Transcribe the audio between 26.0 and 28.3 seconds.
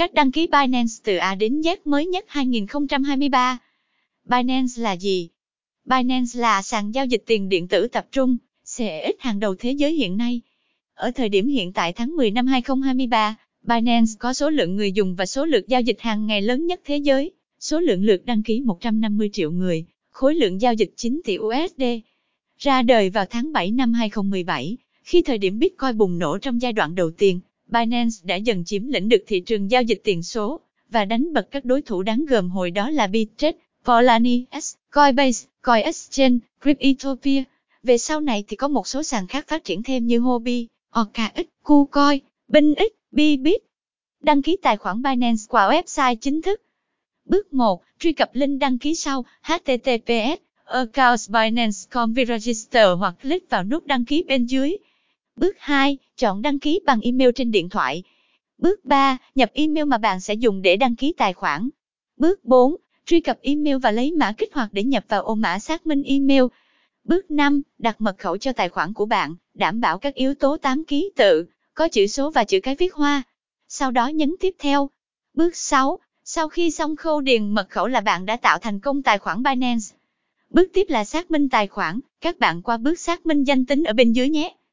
nổ trong giai đoạn đầu tiên, Binance